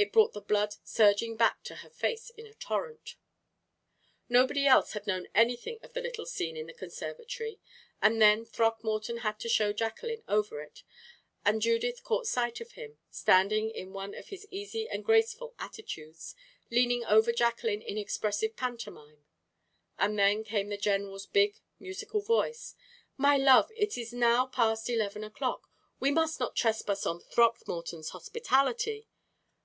It 0.00 0.12
brought 0.12 0.32
the 0.32 0.40
blood 0.40 0.76
surging 0.84 1.34
back 1.34 1.64
to 1.64 1.74
her 1.82 1.90
face 1.90 2.30
in 2.30 2.46
a 2.46 2.54
torrent. 2.54 3.16
Nobody 4.28 4.64
else 4.64 4.92
had 4.92 5.08
known 5.08 5.26
anything 5.34 5.80
of 5.82 5.92
the 5.92 6.00
little 6.00 6.24
scene 6.24 6.56
in 6.56 6.68
the 6.68 6.72
conservatory; 6.72 7.58
and 8.00 8.22
then 8.22 8.44
Throckmorton 8.44 9.16
had 9.18 9.40
to 9.40 9.48
show 9.48 9.72
Jacqueline 9.72 10.22
over 10.28 10.62
it, 10.62 10.84
and 11.44 11.60
Judith 11.60 12.04
caught 12.04 12.28
sight 12.28 12.60
of 12.60 12.74
him, 12.74 12.98
standing 13.10 13.70
in 13.70 13.92
one 13.92 14.14
of 14.14 14.28
his 14.28 14.46
easy 14.52 14.88
and 14.88 15.04
graceful 15.04 15.56
attitudes, 15.58 16.36
leaning 16.70 17.04
over 17.04 17.32
Jacqueline 17.32 17.82
in 17.82 17.98
expressive 17.98 18.54
pantomime; 18.54 19.24
and 19.98 20.16
then 20.16 20.44
came 20.44 20.68
the 20.68 20.76
general's 20.76 21.26
big, 21.26 21.58
musical 21.80 22.20
voice: 22.20 22.76
"My 23.16 23.36
love, 23.36 23.72
it 23.76 23.98
is 23.98 24.12
now 24.12 24.46
past 24.46 24.88
eleven 24.88 25.24
o'clock; 25.24 25.68
we 25.98 26.12
must 26.12 26.38
not 26.38 26.54
trespass 26.54 27.04
on 27.04 27.18
Throckmorton's 27.18 28.10
hospitality." 28.10 29.08